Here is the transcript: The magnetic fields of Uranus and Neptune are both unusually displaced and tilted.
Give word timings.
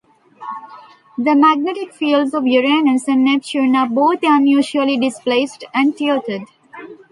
The 1.19 1.35
magnetic 1.35 1.93
fields 1.93 2.33
of 2.33 2.47
Uranus 2.47 3.07
and 3.07 3.23
Neptune 3.23 3.75
are 3.75 3.87
both 3.87 4.21
unusually 4.23 4.97
displaced 4.97 5.63
and 5.75 5.95
tilted. 5.95 6.41